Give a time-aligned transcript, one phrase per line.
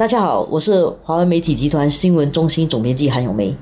[0.00, 3.54] 大家好，我是华文媒体集团新闻中心总编辑韩永梅。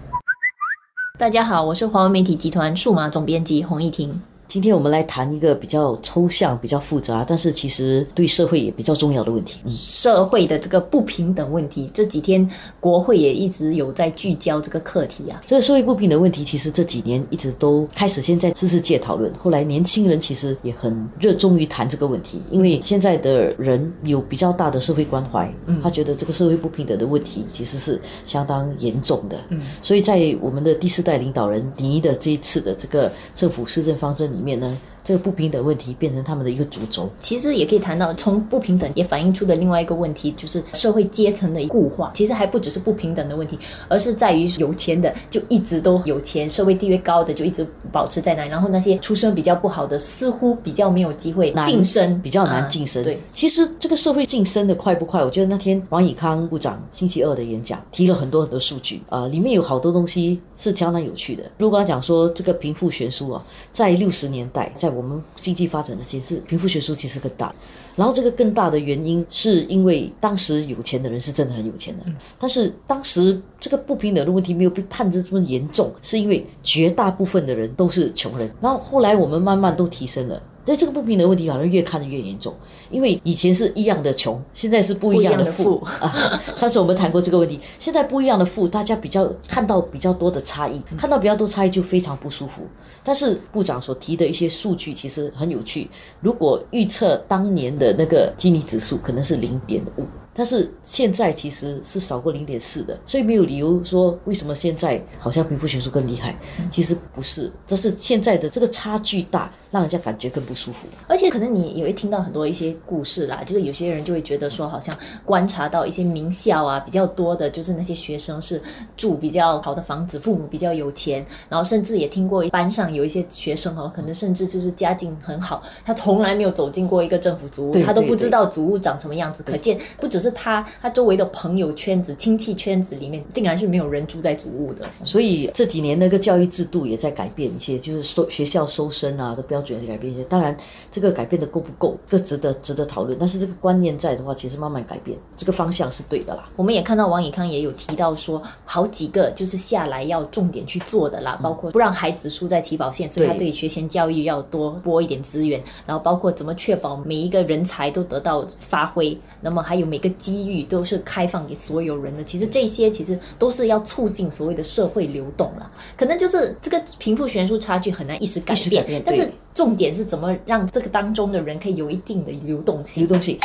[1.18, 4.08] 大家好，我是华文媒体集团数码总编辑洪一婷。
[4.48, 9.60] 今天我们来谈一个比较抽象、比较复杂，但是其实对社会也比较重要的问题。
[9.64, 12.48] 嗯社会的这个不平等问题，这几天
[12.80, 15.38] 国会也一直有在聚焦这个课题啊。
[15.46, 34.37] 这个社会不平等问题，其实这几年一直都开始先在知识界讨论，后来年轻人其实也很热衷于谈这个问题，因为现在的人有比较大的社会关怀，嗯，他觉得这个社会不平等的问题其实是相当严重的，嗯，所以在我们的第四代领导人尼的这一次的这个政府施政方针里。
[34.38, 34.78] 里面呢？
[35.02, 42.10] 这个不平等问题变成他们的一个主轴，其实也可以谈到从不平等也反映出的另外一个问题，就是社会阶层的固化。
[42.14, 43.58] 其实还不只是不平等的问题，
[43.88, 53.02] 而是在于有钱的就一直都有钱，社会地位高的就一直保持在那，然后那些出身比较不好的似乎比较没有机会晋升，比较难晋升。
[53.02, 55.22] 对，其实这个社会晋升的快不快？
[55.24, 61.44] 我觉得那天王以康部长星期二的演讲提了很多很多数据啊，里面有好多东西是相当有趣的。
[61.58, 67.54] 如果讲说这个贫富悬殊啊，在六十年代，在我们经济发展这些是贫富悬殊其实更大，
[67.96, 72.04] 然后这个更大的原因是因为当时有钱的人是真的很有钱的，
[72.38, 80.42] 但是当时这个不平等的问题没有被判得这么严重，是因为绝大部分的人都是穷人，然后后来我们慢慢都提升了。
[80.68, 82.54] 所以这个不平等问题好像越看越严重，
[82.90, 86.38] 因为以前是一样的穷，现在是不一样的富啊。
[86.54, 92.66] 上次我们谈过这个问题，现在不一样的富，大家比较看到比较多的差异，看到比较多差异就非常不舒服。
[93.02, 95.88] 但是部长所提的一些数据其实很有趣，
[96.20, 100.04] 如果预测当年的那个基尼指数可能是零点五。
[100.38, 106.32] 但是现在其实是少过零点四的，所以没有理由说为什么现在好像贫富悬殊更厉害。
[106.70, 110.86] 其实不是，这是现在的这个差距大，让人家感觉更不舒服。
[111.08, 118.62] 而且可能你也会听到很多一些故事啦，就是有些人就会觉得说，好像观察到一些名校啊比较多的，就是那些学生是
[118.96, 129.42] 住比较好的房子，父母比较有钱，然后甚至也听过班上有一些学生哦，可能甚至就是家境很好，他从来没有走进过一个政府组屋，他都不知道组屋长什么样子。
[129.42, 130.27] 可见不只是。
[130.30, 134.84] 他他周围的朋友圈子、亲戚圈子里面，竟然是没有人住在祖屋的。
[135.02, 140.24] 所以这几年那个教育制度也在改变一些，就是收学校收生啊的标准也在改变一些。
[140.24, 140.56] 当然，
[140.90, 143.16] 这个改变的够不够，这值得值得讨论。
[143.18, 146.48] 但是这个观念在的话，其实慢慢改变，这个方向是对的啦。
[146.56, 160.08] 我们也看到王以康也有提到说，好几个就是下来要重点去做的啦，包括不让孩子输在起跑线，所以他对学前教育要多拨一点资源，然后包括怎么确保每一个人才都得到发挥，那么还有每个。
[160.18, 165.70] 机遇都是开放给所有人的，其实这些其实都是要促进所谓的社会流动了。
[165.96, 173.02] 可能就是这个贫富悬殊差距很难一时改变，但是重点是怎么让这个当中的人可以有一定的流动性。
[173.02, 173.38] 流动性。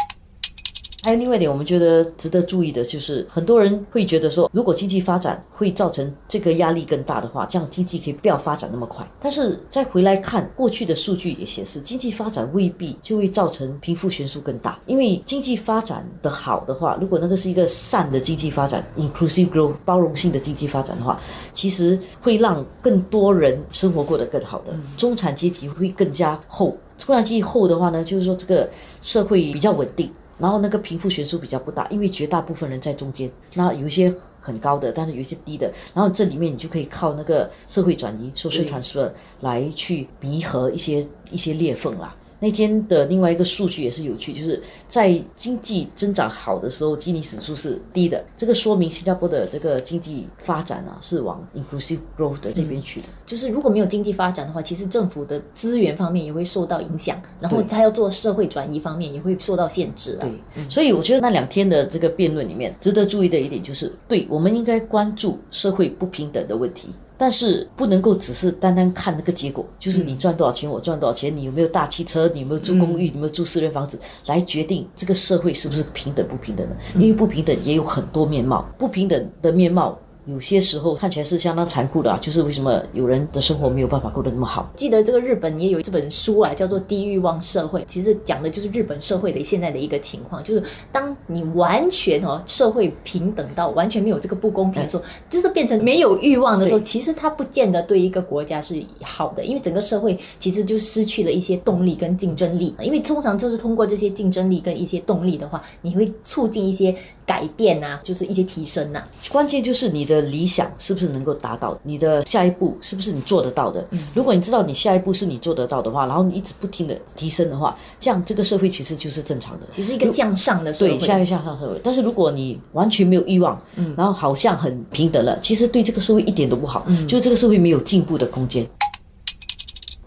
[1.03, 9.05] 还有另外一点，我们觉得值得注意的就是，很多人会觉得说，如果经济发展会造成这个压力更大的话，这样经济可以不要发展那么快。
[9.19, 14.79] 但是再回来看过去的数据也显示，经济发展未必就会造成贫富悬殊更大。
[14.85, 21.19] 因为经济发展的好的话，如果那个是一个善的经济发展 （inclusive growth） 包容性的经济发展的话，
[21.51, 26.77] 其实会让更多人生活过得更好的，中产阶级会更加厚。
[26.97, 28.69] 中产阶级厚的话呢，就是说这个
[29.01, 30.09] 社会比较稳定。
[30.37, 33.31] 然后那个贫富悬殊比较不大，因为绝大部分人在中间。
[33.53, 35.71] 那有一些很高的，但是有一些低的。
[35.93, 39.11] 然后这里面你就可以靠那个社会转移 （social transfer）
[39.41, 42.15] 来去弥合一些一些裂缝啦。
[42.43, 48.21] 那天的另外一个数据也是有趣，就是在经济增长好的时候，基尼指数是低的。
[48.35, 53.07] 这个说明新加坡的这个经济发展啊，是往 inclusive growth 的这边去的。
[53.25, 60.29] 就是如果没有经济发展的话，其实政府的资源方面也会受到影响，然后他要做社会转移方面也会受到限制对，
[60.69, 66.89] 所以我觉得那两天的这个辩论里面，值得注意的一点就是，对我们应该关注社会不平等的问题。
[67.17, 76.75] 但是不能够只是单单看那个结果，就是你赚多少钱，我赚多少钱，你有没有大汽车，你有没有住公寓，有没有住私人房子，来决定这个社会是不是平等不平等的？
[76.95, 79.97] 因为不平等也有很多面貌，不平等的面貌。
[80.25, 84.71] 有些时候看起来是相当残酷的啊，就是为什么有人的生活没有办法过得那么好？
[84.75, 113.85] 记得这个日本也有这本书啊，叫做《低欲望社会》，其实讲的就是日本社会的现在的一个情况，就是当你完全哦社会平等到完全没有这个不公平的时候，就是变成没有欲望的时候，其实它不见得对一个国家是好的，因为整个社会其实就失去了一些动力跟竞争力，因为通常就是通过这些竞争力跟一些动力的话，你会促进一些改变啊，就是一些提升呐、关键就是你的理想是不是能够达到，你的下一步是不是你做得到的。
[113.91, 119.65] 嗯如果你知道你下一步是你做得到的话，然后你一直不停的提升的话，这样这个社会其实就是正常的。
[119.69, 120.97] 其实一个向上的社会。
[120.97, 121.79] 对，下一个向上社会。
[121.83, 128.67] 但是如果你完全没有欲望，嗯，然后好像很平等了，其实对这个社会一点都不好，嗯，就是这个社会没有进步的空间。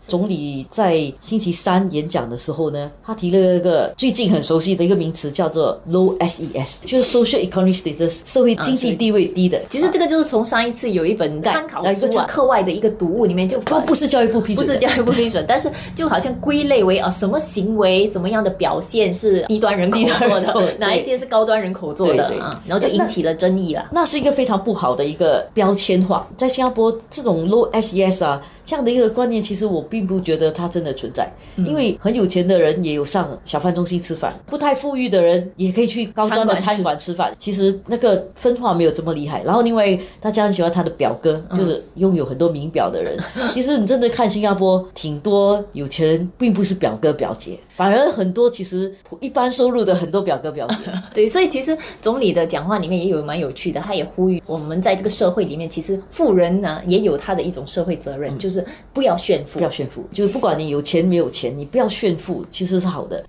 [0.06, 9.60] 总理在星期三演讲的时候呢，他提了一个最近很熟悉的一个名词，叫做 low SES，就是 social economic status，社会经济地位低的。
[9.68, 23.84] 其实这个就是从上一次有一本参考书啊，课外的一个读物里面就 不不是教育部批准，不是教育部批准，但是就好像归类为 啊什么行为、什么样的表现是低端人口做的，哪一些是高端人口做的啊，然后就引起了争议了。
[23.90, 29.82] 那是一个非常不好的一个标签化，在新加坡这种 low SES 啊这样的一个观念，其实我。
[29.95, 37.34] 并不觉得它真的存在，因为很有钱的人也有上小贩中心吃饭，不太富裕的人也可以去高端的餐馆吃饭。
[37.38, 39.42] 其实那个分化没有这么厉害。
[39.42, 43.18] 然后另外大家很喜欢他的表哥，就是拥有很多名表的人。
[43.52, 50.92] 其实你真的看新加坡，挺多有钱人并不是表哥表姐，反而很多其实一般收入的很多表哥表姐。
[51.14, 59.85] 对，所以其实总理的讲话里面也有蛮有趣的，他也呼吁我们在这个社会里面，其实富人呢也有他的一种社会责任，就是不要炫富，不要炫。
[60.12, 63.24] 就是不管你有钱没有钱，你不要炫富，其实是好的。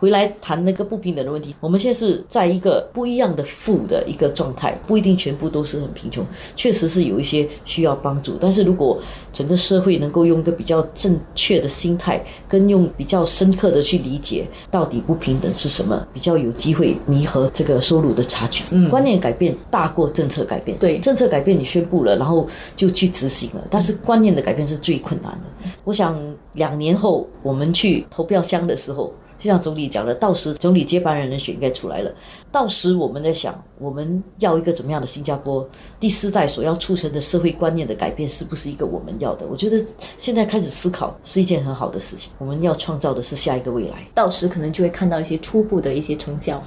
[0.00, 6.24] 回来谈那个不平等的问题，我们现在是在一个不一样的富的一个状态，不一定全部都是很贫穷，
[6.56, 8.38] 确实是有一些需要帮助。
[8.40, 8.98] 但是如果
[9.30, 18.64] 整个社会能够用一个比较正确的心态，跟用比较深刻的去理解到底不平等是什么，比较有机会弥合这个收入的差距。
[18.70, 20.78] 嗯，观念改变大过政策改变。
[20.78, 25.70] 对，政策改变你宣布了，然后就去执行了，但是观念的改变是最困难的。
[25.84, 26.18] 我想
[26.54, 29.12] 两年后我们去投票箱的时候。
[29.40, 32.12] 就像总理讲的，到时总理接班人的选应该出来了。
[32.52, 35.66] 到时我们在想，我们要一个怎么样的新加坡？
[35.98, 39.46] 第四代所要促成的社会观念的改变，是不是一个我们要的？
[39.48, 39.82] 我觉得
[40.18, 42.30] 现在开始思考是一件很好的事情。
[42.36, 44.06] 我们要创造的是下一个未来。
[44.14, 46.62] 到时可能就会看到一些初步的一些成效。